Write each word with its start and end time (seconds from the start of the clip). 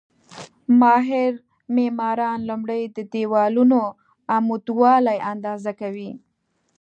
ماهر 0.81 1.33
معماران 1.75 2.39
لومړی 2.49 2.81
د 2.95 2.97
دېوالونو 3.13 3.81
عمودوالی 4.35 5.17
اندازه 5.31 5.71
کوي. 5.81 6.11